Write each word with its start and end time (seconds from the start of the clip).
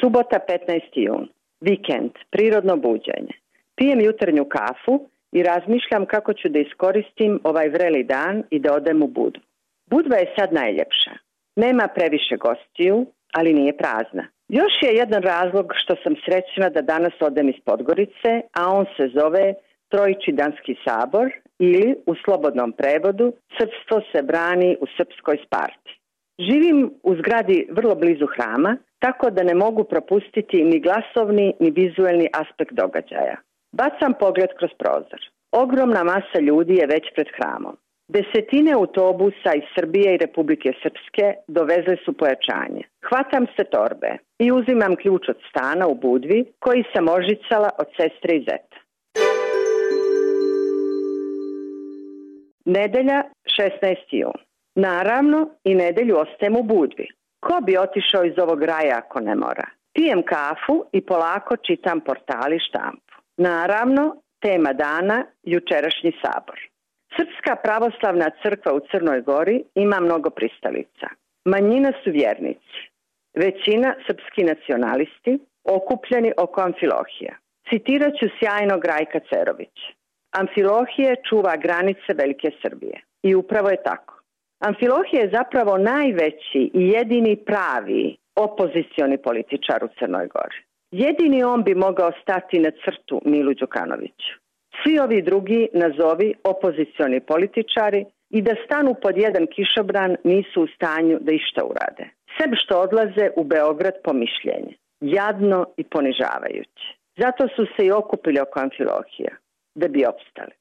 Subota 0.00 0.38
15. 0.48 0.80
jun. 0.94 1.28
Vikend, 1.60 2.10
prirodno 2.30 2.76
buđenje. 2.76 3.34
Pijem 3.76 4.00
jutarnju 4.00 4.44
kafu 4.44 5.08
i 5.32 5.42
razmišljam 5.42 6.06
kako 6.06 6.32
ću 6.32 6.48
da 6.48 6.58
iskoristim 6.58 7.40
ovaj 7.44 7.68
vreli 7.68 8.04
dan 8.04 8.42
i 8.50 8.58
da 8.58 8.74
odem 8.74 9.02
u 9.02 9.06
Budu. 9.06 9.40
Budva 9.90 10.16
je 10.16 10.32
sad 10.38 10.52
najljepša. 10.52 11.10
Nema 11.56 11.88
previše 11.94 12.36
gostiju, 12.36 13.06
ali 13.32 13.54
nije 13.54 13.76
prazna. 13.76 14.26
Još 14.48 14.72
je 14.82 14.94
jedan 14.94 15.22
razlog 15.22 15.72
što 15.74 15.96
sam 16.02 16.14
srećna 16.24 16.68
da 16.68 16.82
danas 16.82 17.12
odem 17.20 17.48
iz 17.48 17.60
Podgorice, 17.64 18.40
a 18.52 18.72
on 18.72 18.86
se 18.96 19.10
zove 19.14 19.54
Trojići 19.88 20.32
Danski 20.32 20.74
sabor 20.84 21.32
ili 21.58 21.96
u 22.06 22.14
slobodnom 22.24 22.72
prevodu 22.72 23.32
Srpstvo 23.58 24.00
se 24.12 24.22
brani 24.22 24.76
u 24.80 24.86
Srpskoj 24.96 25.38
Sparti. 25.46 25.97
Živim 26.38 26.90
u 27.02 27.16
zgradi 27.16 27.68
vrlo 27.70 27.94
blizu 27.94 28.26
hrama, 28.26 28.76
tako 28.98 29.30
da 29.30 29.42
ne 29.42 29.54
mogu 29.54 29.84
propustiti 29.84 30.64
ni 30.64 30.80
glasovni 30.80 31.54
ni 31.60 31.70
vizuelni 31.70 32.28
aspekt 32.32 32.72
događaja. 32.72 33.36
Bacam 33.72 34.12
pogled 34.20 34.50
kroz 34.58 34.70
prozor. 34.78 35.20
Ogromna 35.52 36.04
masa 36.04 36.38
ljudi 36.40 36.74
je 36.74 36.86
već 36.86 37.04
pred 37.14 37.26
hramom. 37.36 37.76
Desetine 38.08 38.72
autobusa 38.72 39.50
iz 39.56 39.66
Srbije 39.76 40.14
i 40.14 40.18
Republike 40.18 40.72
Srpske 40.82 41.26
dovezle 41.48 41.96
su 42.04 42.12
pojačanje. 42.12 42.82
Hvatam 43.08 43.46
se 43.56 43.64
torbe 43.64 44.12
i 44.38 44.52
uzimam 44.52 44.96
ključ 44.96 45.28
od 45.28 45.38
stana 45.50 45.86
u 45.86 45.94
Budvi 45.94 46.44
koji 46.58 46.84
sam 46.92 47.08
ožicala 47.08 47.70
od 47.78 47.86
sestre 47.96 48.36
i 48.36 48.44
zeta. 48.50 48.76
Nedelja 52.64 53.22
16. 53.60 53.96
jun. 54.10 54.47
Naravno 54.86 55.48
i 55.64 55.74
nedelju 55.74 56.16
ostajem 56.18 56.56
u 56.56 56.62
Budvi. 56.62 57.06
Ko 57.40 57.60
bi 57.66 57.78
otišao 57.78 58.24
iz 58.24 58.38
ovog 58.38 58.62
raja 58.62 58.98
ako 58.98 59.20
ne 59.20 59.34
mora? 59.34 59.66
Pijem 59.94 60.22
kafu 60.22 60.84
i 60.92 61.00
polako 61.00 61.56
čitam 61.56 62.00
portali 62.00 62.58
štampu. 62.68 63.14
Naravno, 63.36 64.16
tema 64.40 64.72
dana, 64.72 65.24
jučerašnji 65.42 66.12
sabor. 66.22 66.58
Srpska 67.16 67.56
pravoslavna 67.64 68.30
crkva 68.42 68.72
u 68.74 68.80
Crnoj 68.90 69.20
Gori 69.20 69.62
ima 69.74 70.00
mnogo 70.00 70.30
pristalica. 70.30 71.08
Manjina 71.44 71.92
su 72.04 72.10
vjernici. 72.10 72.78
Većina 73.34 73.94
srpski 74.06 74.44
nacionalisti 74.44 75.38
okupljeni 75.64 76.32
oko 76.36 76.60
Amfilohija. 76.60 77.34
Citirat 77.68 78.12
ću 78.20 78.26
sjajnog 78.38 78.84
Rajka 78.84 79.20
Cerović. 79.30 79.76
Amfilohije 80.30 81.16
čuva 81.28 81.56
granice 81.56 82.10
Velike 82.14 82.50
Srbije. 82.62 83.00
I 83.22 83.34
upravo 83.34 83.68
je 83.70 83.82
tako. 83.82 84.17
Amfilohije 84.60 85.20
je 85.22 85.30
zapravo 85.32 85.78
najveći 85.78 86.70
i 86.74 86.88
jedini 86.88 87.36
pravi 87.36 88.16
opozicioni 88.36 89.18
političar 89.18 89.84
u 89.84 89.88
Crnoj 89.98 90.26
Gori. 90.26 90.58
Jedini 90.90 91.44
on 91.44 91.62
bi 91.62 91.74
mogao 91.74 92.12
stati 92.22 92.58
na 92.58 92.70
crtu 92.84 93.20
Milu 93.24 93.54
Đukanoviću. 93.54 94.32
Svi 94.82 94.98
ovi 94.98 95.22
drugi 95.22 95.68
nazovi 95.72 96.34
opozicioni 96.44 97.20
političari 97.20 98.04
i 98.30 98.42
da 98.42 98.54
stanu 98.64 98.94
pod 99.02 99.16
jedan 99.16 99.46
kišobran 99.46 100.16
nisu 100.24 100.62
u 100.62 100.66
stanju 100.66 101.18
da 101.20 101.32
išta 101.32 101.64
urade. 101.64 102.04
Sve 102.36 102.46
što 102.56 102.80
odlaze 102.80 103.30
u 103.36 103.44
Beograd 103.44 103.94
po 104.04 104.12
mišljenje. 104.12 104.74
Jadno 105.00 105.66
i 105.76 105.84
ponižavajuće. 105.84 106.88
Zato 107.16 107.48
su 107.56 107.66
se 107.76 107.86
i 107.86 107.92
okupili 107.92 108.40
oko 108.40 108.60
Amfilohija, 108.60 109.34
da 109.74 109.88
bi 109.88 110.06
opstali. 110.06 110.54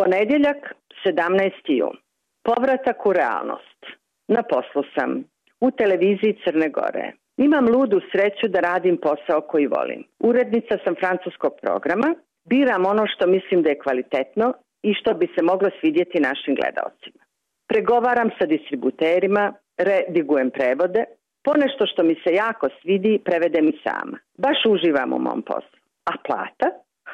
Ponedjeljak, 0.00 0.74
17. 1.04 1.50
jun. 1.66 1.96
Povratak 2.42 3.06
u 3.06 3.12
realnost. 3.12 3.80
Na 4.28 4.42
poslu 4.42 4.82
sam. 4.94 5.24
U 5.60 5.70
televiziji 5.70 6.38
Crne 6.44 6.68
Gore. 6.68 7.12
Imam 7.36 7.68
ludu 7.74 8.00
sreću 8.12 8.48
da 8.48 8.60
radim 8.60 8.96
posao 8.96 9.40
koji 9.40 9.66
volim. 9.66 10.04
Urednica 10.18 10.74
sam 10.84 10.94
francuskog 11.00 11.52
programa. 11.62 12.14
Biram 12.44 12.86
ono 12.86 13.04
što 13.06 13.26
mislim 13.26 13.62
da 13.62 13.68
je 13.68 13.78
kvalitetno 13.84 14.54
i 14.82 14.94
što 14.94 15.14
bi 15.14 15.26
se 15.34 15.42
moglo 15.42 15.70
svidjeti 15.80 16.20
našim 16.20 16.54
gledaocima. 16.54 17.22
Pregovaram 17.68 18.30
sa 18.38 18.46
distributerima, 18.46 19.52
redigujem 19.78 20.50
prevode, 20.50 21.04
ponešto 21.44 21.86
što 21.86 22.02
mi 22.02 22.14
se 22.14 22.30
jako 22.34 22.68
svidi 22.82 23.20
prevedem 23.24 23.68
i 23.68 23.78
sama. 23.84 24.18
Baš 24.38 24.58
uživam 24.68 25.12
u 25.12 25.18
mom 25.18 25.42
poslu. 25.42 25.78
A 26.10 26.12
plata? 26.26 26.68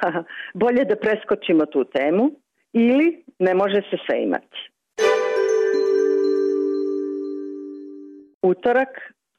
Bolje 0.62 0.84
da 0.84 0.96
preskočimo 0.96 1.66
tu 1.66 1.84
temu 1.84 2.30
ili 2.72 3.24
ne 3.38 3.54
može 3.54 3.80
se 3.90 3.96
sve 4.06 4.22
imati. 4.22 4.58
Utorak, 8.42 8.88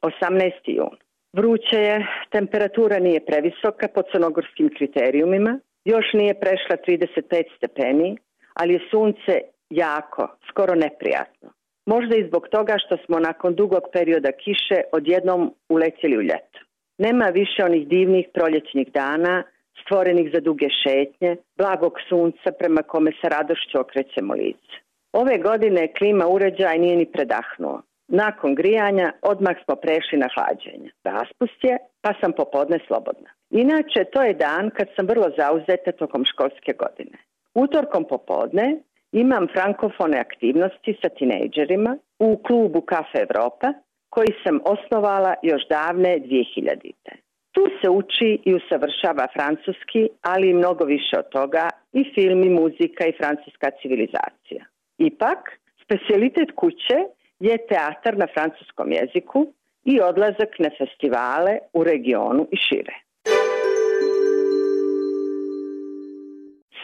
18. 0.02 0.50
jun. 0.66 0.96
Vruće 1.32 1.76
je, 1.76 2.06
temperatura 2.30 2.98
nije 2.98 3.26
previsoka 3.26 3.88
po 3.94 4.02
crnogorskim 4.12 4.70
kriterijumima, 4.76 5.60
još 5.84 6.06
nije 6.12 6.40
prešla 6.40 6.76
35 6.86 7.56
stepeni, 7.56 8.16
ali 8.54 8.72
je 8.72 8.88
sunce 8.90 9.40
jako, 9.70 10.28
skoro 10.48 10.74
neprijatno. 10.74 11.48
Možda 11.86 12.16
i 12.16 12.26
zbog 12.28 12.48
toga 12.50 12.74
što 12.86 12.96
smo 13.04 13.18
nakon 13.18 13.54
dugog 13.54 13.82
perioda 13.92 14.32
kiše 14.32 14.78
odjednom 14.92 15.54
uletjeli 15.68 16.16
u 16.16 16.22
ljeto. 16.22 16.58
Nema 16.98 17.24
više 17.24 17.64
onih 17.64 17.88
divnih 17.88 18.26
proljećnih 18.34 18.92
dana 18.92 19.42
stvorenih 19.82 20.30
za 20.34 20.40
duge 20.40 20.68
šetnje, 20.82 21.36
blagog 21.56 21.94
sunca 22.08 22.52
prema 22.58 22.82
kome 22.82 23.12
sa 23.20 23.28
radošću 23.28 23.80
okrećemo 23.80 24.34
lice. 24.34 24.74
Ove 25.12 25.38
godine 25.38 25.92
klima 25.98 26.26
uređaj 26.26 26.78
nije 26.78 26.96
ni 26.96 27.06
predahnuo. 27.06 27.82
Nakon 28.08 28.54
grijanja 28.54 29.12
odmah 29.22 29.56
smo 29.64 29.76
prešli 29.76 30.18
na 30.18 30.28
hlađenje. 30.34 30.90
Raspust 31.04 31.64
je, 31.64 31.78
pa 32.00 32.12
sam 32.20 32.32
popodne 32.32 32.78
slobodna. 32.86 33.30
Inače, 33.50 34.04
to 34.12 34.22
je 34.22 34.34
dan 34.34 34.70
kad 34.70 34.88
sam 34.96 35.06
vrlo 35.06 35.28
zauzeta 35.38 35.92
tokom 35.92 36.24
školske 36.24 36.72
godine. 36.72 37.18
Utorkom 37.54 38.04
popodne 38.04 38.76
imam 39.12 39.46
frankofone 39.52 40.18
aktivnosti 40.18 40.98
sa 41.02 41.08
tinejdžerima 41.08 41.98
u 42.18 42.36
klubu 42.46 42.80
Kafe 42.80 43.18
Evropa 43.18 43.72
koji 44.10 44.32
sam 44.44 44.60
osnovala 44.64 45.34
još 45.42 45.62
davne 45.68 46.18
2000. 46.18 47.27
Tu 47.58 47.64
se 47.80 47.88
uči 47.90 48.30
i 48.44 48.54
usavršava 48.54 49.26
francuski, 49.36 50.08
ali 50.22 50.50
i 50.50 50.54
mnogo 50.54 50.84
više 50.84 51.18
od 51.18 51.28
toga 51.28 51.68
i 51.92 52.02
film 52.14 52.42
i 52.44 52.50
muzika 52.50 53.06
i 53.06 53.16
francuska 53.20 53.70
civilizacija. 53.82 54.64
Ipak, 54.98 55.40
specialitet 55.82 56.50
kuće 56.54 56.98
je 57.40 57.66
teatar 57.66 58.18
na 58.18 58.26
francuskom 58.34 58.92
jeziku 58.92 59.52
i 59.84 60.00
odlazak 60.00 60.52
na 60.58 60.70
festivale 60.78 61.58
u 61.72 61.84
regionu 61.84 62.46
i 62.52 62.56
šire. 62.56 62.94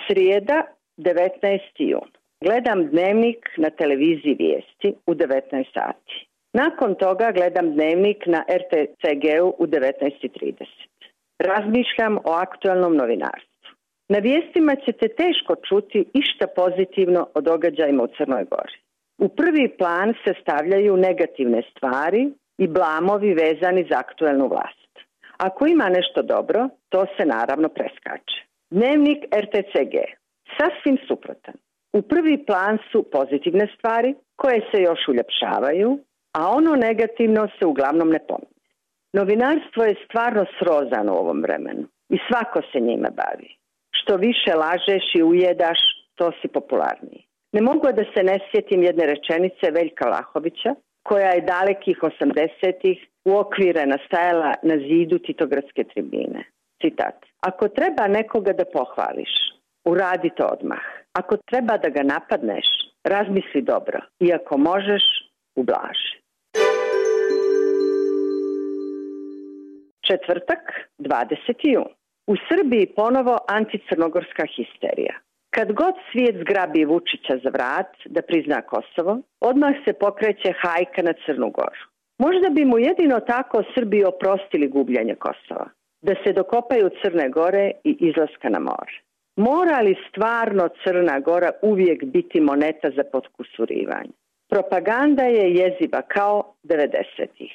Srijeda, 0.06 0.62
19. 0.98 1.58
jun. 1.78 2.10
Gledam 2.40 2.86
dnevnik 2.86 3.48
na 3.56 3.70
televiziji 3.70 4.36
vijesti 4.38 4.94
u 5.06 5.14
19 5.14 5.64
sati. 5.74 6.26
Nakon 6.54 6.94
toga 6.94 7.32
gledam 7.32 7.66
dnevnik 7.74 8.26
na 8.26 8.44
RTCG-u 8.60 9.48
u 9.58 9.66
19.30. 9.66 10.64
Razmišljam 11.38 12.16
o 12.16 12.30
aktualnom 12.46 12.96
novinarstvu. 12.96 13.68
Na 14.08 14.18
vijestima 14.18 14.72
ćete 14.84 15.08
teško 15.08 15.54
čuti 15.68 16.04
išta 16.14 16.46
pozitivno 16.56 17.28
o 17.34 17.40
događajima 17.40 18.02
u 18.02 18.12
Crnoj 18.16 18.44
Gori. 18.50 18.78
U 19.18 19.28
prvi 19.28 19.68
plan 19.78 20.14
se 20.24 20.32
stavljaju 20.42 20.96
negativne 20.96 21.62
stvari 21.70 22.32
i 22.58 22.66
blamovi 22.68 23.34
vezani 23.34 23.86
za 23.90 23.98
aktualnu 23.98 24.48
vlast. 24.48 24.92
Ako 25.36 25.66
ima 25.66 25.88
nešto 25.88 26.22
dobro, 26.22 26.68
to 26.88 27.06
se 27.16 27.26
naravno 27.26 27.68
preskače. 27.68 28.38
Dnevnik 28.70 29.20
RTCG. 29.44 29.94
Sasvim 30.56 30.98
suprotan. 31.08 31.54
U 31.92 32.02
prvi 32.02 32.44
plan 32.46 32.78
su 32.92 33.02
pozitivne 33.12 33.66
stvari 33.78 34.14
koje 34.36 34.60
se 34.70 34.82
još 34.82 35.00
uljepšavaju, 35.08 35.98
a 36.38 36.48
ono 36.48 36.76
negativno 36.76 37.48
se 37.58 37.66
uglavnom 37.66 38.08
ne 38.08 38.18
pominje. 38.28 38.60
Novinarstvo 39.12 39.84
je 39.84 40.02
stvarno 40.04 40.44
srozano 40.58 41.12
u 41.12 41.20
ovom 41.24 41.42
vremenu 41.42 41.84
i 42.08 42.18
svako 42.28 42.60
se 42.72 42.80
njime 42.80 43.10
bavi. 43.10 43.48
Što 43.98 44.16
više 44.16 44.54
lažeš 44.54 45.04
i 45.14 45.22
ujedaš, 45.22 45.78
to 46.14 46.32
si 46.40 46.48
popularniji. 46.48 47.22
Ne 47.52 47.60
mogu 47.62 47.86
da 47.98 48.04
se 48.14 48.22
ne 48.22 48.38
sjetim 48.50 48.82
jedne 48.82 49.06
rečenice 49.06 49.70
Veljka 49.70 50.08
Lahovića, 50.08 50.74
koja 51.02 51.30
je 51.30 51.48
dalekih 51.54 51.98
80-ih 52.02 52.98
uokvirena 53.24 53.98
stajala 54.06 54.52
na 54.62 54.76
zidu 54.76 55.18
Titogradske 55.18 55.84
tribine. 55.84 56.44
Citat. 56.82 57.14
Ako 57.40 57.68
treba 57.68 58.06
nekoga 58.08 58.52
da 58.52 58.64
pohvališ, 58.64 59.34
uradi 59.84 60.30
to 60.36 60.44
odmah. 60.46 60.84
Ako 61.12 61.36
treba 61.36 61.78
da 61.78 61.88
ga 61.88 62.02
napadneš, 62.02 62.66
razmisli 63.04 63.62
dobro 63.62 63.98
i 64.20 64.32
ako 64.32 64.58
možeš, 64.58 65.04
ublaži. 65.56 66.13
Četvrtak, 70.08 70.62
20. 70.98 71.54
jun. 71.62 71.90
U 72.26 72.34
Srbiji 72.48 72.86
ponovo 72.96 73.38
anticrnogorska 73.48 74.44
histerija. 74.56 75.14
Kad 75.54 75.72
god 75.72 75.94
svijet 76.12 76.36
zgrabi 76.40 76.84
Vučića 76.84 77.34
za 77.44 77.50
vrat 77.56 77.92
da 78.04 78.22
prizna 78.22 78.62
Kosovo, 78.62 79.18
odmah 79.40 79.74
se 79.84 79.92
pokreće 79.92 80.52
hajka 80.62 81.02
na 81.02 81.12
Crnu 81.26 81.50
Goru. 81.50 81.82
Možda 82.18 82.48
bi 82.50 82.64
mu 82.64 82.78
jedino 82.78 83.20
tako 83.20 83.62
Srbi 83.74 84.04
oprostili 84.04 84.68
gubljenje 84.68 85.14
Kosova, 85.14 85.68
da 86.02 86.14
se 86.24 86.32
dokopaju 86.32 86.90
Crne 87.02 87.28
Gore 87.28 87.70
i 87.84 87.96
izlaska 88.00 88.48
na 88.48 88.58
more. 88.58 88.94
Mora 89.36 89.80
li 89.80 89.94
stvarno 90.08 90.68
Crna 90.84 91.20
Gora 91.20 91.50
uvijek 91.62 92.04
biti 92.04 92.40
moneta 92.40 92.90
za 92.96 93.04
potkusurivanje? 93.12 94.14
Propaganda 94.48 95.22
je 95.22 95.54
jeziva 95.54 96.02
kao 96.02 96.54
90-ih. 96.64 97.52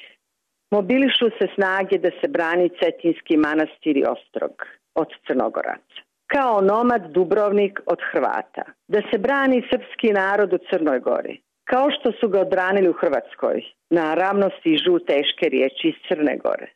Mobilišu 0.76 1.28
se 1.38 1.46
snage 1.54 1.98
da 1.98 2.10
se 2.20 2.28
brani 2.28 2.70
Cetinski 2.78 3.36
manastir 3.36 3.96
i 3.96 4.04
Ostrog 4.14 4.54
od 4.94 5.08
Crnogoraca. 5.26 5.98
Kao 6.26 6.60
nomad 6.60 7.02
Dubrovnik 7.14 7.80
od 7.86 7.98
Hrvata. 8.10 8.64
Da 8.88 9.00
se 9.10 9.18
brani 9.18 9.62
srpski 9.70 10.12
narod 10.12 10.52
u 10.52 10.58
Crnoj 10.70 11.00
Gori. 11.00 11.40
Kao 11.70 11.86
što 11.90 12.12
su 12.12 12.28
ga 12.28 12.40
odbranili 12.40 12.88
u 12.88 12.98
Hrvatskoj. 13.02 13.56
Na 13.90 14.14
ravnosti 14.14 14.80
žu 14.84 14.98
teške 14.98 15.44
riječi 15.54 15.84
iz 15.88 15.98
Crne 16.08 16.36
Gore. 16.44 16.68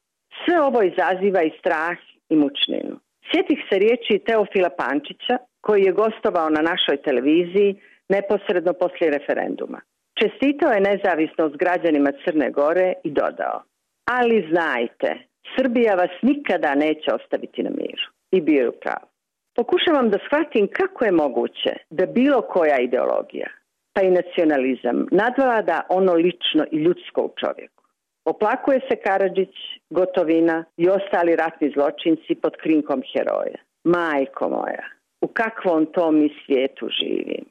Sve 0.44 0.60
ovo 0.60 0.82
izaziva 0.82 1.42
i 1.42 1.56
strah 1.58 1.98
i 2.28 2.36
mučninu. 2.36 2.94
Sjetih 3.28 3.58
se 3.68 3.78
riječi 3.78 4.24
Teofila 4.26 4.70
Pančića 4.80 5.36
koji 5.60 5.82
je 5.82 5.98
gostovao 6.02 6.48
na 6.56 6.62
našoj 6.70 6.96
televiziji 7.06 7.80
neposredno 8.08 8.72
poslije 8.72 9.10
referenduma. 9.18 9.80
Čestitao 10.20 10.70
je 10.72 10.86
nezavisnost 10.90 11.54
građanima 11.62 12.10
Crne 12.24 12.50
Gore 12.50 12.92
i 13.04 13.10
dodao 13.10 13.58
ali 14.04 14.46
znajte, 14.50 15.18
Srbija 15.56 15.94
vas 15.94 16.10
nikada 16.22 16.74
neće 16.74 17.14
ostaviti 17.14 17.62
na 17.62 17.70
miru. 17.70 18.06
I 18.30 18.40
bio 18.40 18.60
je 18.60 18.68
upravo. 18.68 19.06
Pokušavam 19.54 20.10
da 20.10 20.18
shvatim 20.26 20.68
kako 20.72 21.04
je 21.04 21.12
moguće 21.12 21.72
da 21.90 22.06
bilo 22.06 22.42
koja 22.42 22.78
ideologija, 22.80 23.48
pa 23.92 24.02
i 24.02 24.10
nacionalizam, 24.10 25.06
nadvlada 25.10 25.82
ono 25.88 26.12
lično 26.12 26.64
i 26.72 26.76
ljudsko 26.76 27.22
u 27.22 27.30
čovjeku. 27.40 27.84
Oplakuje 28.24 28.80
se 28.88 28.96
Karadžić, 28.96 29.54
Gotovina 29.90 30.64
i 30.76 30.88
ostali 30.88 31.36
ratni 31.36 31.72
zločinci 31.74 32.34
pod 32.42 32.56
krinkom 32.62 33.02
heroja. 33.12 33.58
Majko 33.84 34.48
moja, 34.48 34.84
u 35.20 35.26
kakvom 35.28 35.86
to 35.86 36.10
mi 36.10 36.30
svijetu 36.46 36.88
živim? 37.00 37.44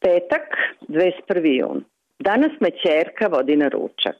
Petak, 0.00 0.48
21. 0.88 1.58
jun. 1.58 1.84
Danas 2.18 2.52
me 2.60 2.70
čerka 2.70 3.28
vodi 3.28 3.56
na 3.56 3.68
ručak. 3.68 4.18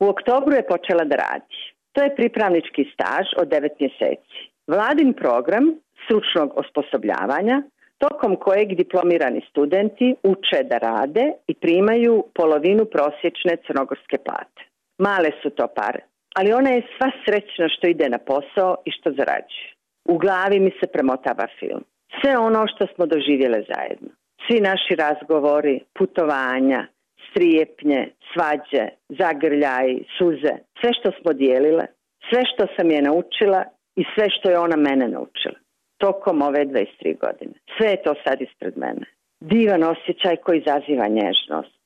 U 0.00 0.06
oktobru 0.08 0.54
je 0.54 0.66
počela 0.66 1.04
da 1.04 1.16
radi. 1.16 1.56
To 1.92 2.02
je 2.02 2.14
pripravnički 2.16 2.84
staž 2.94 3.26
od 3.36 3.48
9 3.48 3.68
mjeseci. 3.80 4.38
Vladin 4.66 5.12
program 5.12 5.74
stručnog 6.04 6.52
osposobljavanja 6.56 7.62
tokom 7.98 8.36
kojeg 8.36 8.68
diplomirani 8.82 9.40
studenti 9.50 10.14
uče 10.22 10.60
da 10.70 10.78
rade 10.78 11.24
i 11.46 11.54
primaju 11.54 12.24
polovinu 12.34 12.84
prosječne 12.84 13.56
crnogorske 13.66 14.18
plate. 14.26 14.60
Male 14.98 15.30
su 15.42 15.50
to 15.50 15.66
pare, 15.76 16.02
ali 16.34 16.52
ona 16.52 16.70
je 16.70 16.86
sva 16.96 17.10
srećna 17.24 17.66
što 17.74 17.86
ide 17.86 18.08
na 18.08 18.18
posao 18.18 18.76
i 18.84 18.90
što 18.90 19.10
zarađuje. 19.18 19.68
U 20.12 20.18
glavi 20.18 20.60
mi 20.60 20.72
se 20.80 20.86
premotava 20.94 21.46
film. 21.58 21.84
Sve 22.20 22.38
ono 22.38 22.66
što 22.72 22.86
smo 22.94 23.06
doživjele 23.06 23.60
zajedno. 23.72 24.08
Svi 24.44 24.60
naši 24.60 24.94
razgovori, 25.04 25.80
putovanja, 25.98 26.86
strijepnje, 27.32 28.08
svađe, 28.32 28.84
zagrljaj, 29.08 29.98
suze, 30.18 30.54
sve 30.80 30.90
što 30.98 31.10
smo 31.20 31.32
dijelile, 31.32 31.84
sve 32.30 32.42
što 32.54 32.66
sam 32.76 32.90
je 32.90 33.02
naučila 33.02 33.64
i 33.96 34.04
sve 34.14 34.26
što 34.30 34.50
je 34.50 34.58
ona 34.58 34.76
mene 34.76 35.08
naučila. 35.08 35.58
Tokom 35.98 36.42
ove 36.42 36.64
23 36.64 37.18
godine. 37.18 37.54
Sve 37.76 37.90
je 37.90 38.02
to 38.02 38.14
sad 38.24 38.40
ispred 38.40 38.74
mene. 38.76 39.06
Divan 39.40 39.82
osjećaj 39.82 40.36
koji 40.36 40.58
izaziva 40.58 41.06
nježnost. 41.08 41.82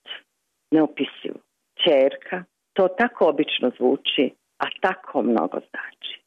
Neopisivo. 0.70 1.40
Čerka, 1.84 2.44
to 2.72 2.88
tako 2.88 3.28
obično 3.28 3.70
zvuči, 3.78 4.30
a 4.58 4.66
tako 4.80 5.22
mnogo 5.22 5.58
znači. 5.70 6.25